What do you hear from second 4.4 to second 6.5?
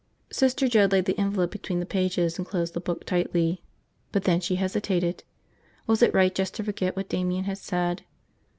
she hesitated. Was it right